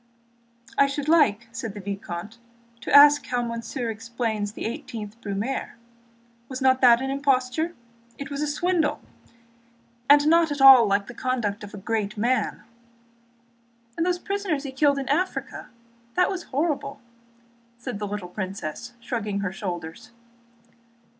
[0.79, 2.39] "I should like," said the vicomte,
[2.79, 5.75] "to ask how monsieur explains the 18th Brumaire;
[6.49, 7.75] was not that an imposture?
[8.17, 8.99] It was a swindle,
[10.09, 12.63] and not at all like the conduct of a great man!"
[13.95, 15.69] "And the prisoners he killed in Africa?
[16.15, 16.99] That was horrible!"
[17.77, 20.09] said the little princess, shrugging her shoulders.